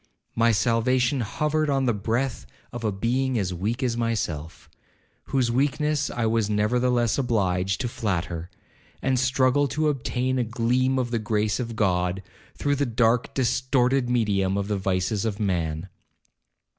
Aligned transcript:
My 0.33 0.51
salvation 0.51 1.19
hovered 1.19 1.69
on 1.69 1.85
the 1.85 1.93
breath 1.93 2.47
of 2.73 2.83
a 2.83 2.91
being 2.91 3.37
as 3.37 3.53
weak 3.53 3.83
as 3.83 3.95
myself, 3.95 4.67
whose 5.25 5.51
weakness 5.51 6.09
I 6.09 6.25
was 6.25 6.49
nevertheless 6.49 7.19
obliged 7.19 7.79
to 7.81 7.87
flatter, 7.87 8.49
and 9.03 9.19
struggle 9.19 9.67
to 9.67 9.89
obtain 9.89 10.39
a 10.39 10.43
gleam 10.43 10.97
of 10.97 11.11
the 11.11 11.19
grace 11.19 11.59
of 11.59 11.75
God, 11.75 12.23
through 12.57 12.77
the 12.77 12.87
dark 12.87 13.35
distorted 13.35 14.09
medium 14.09 14.57
of 14.57 14.69
the 14.69 14.77
vices 14.79 15.23
of 15.23 15.39
man. 15.39 15.87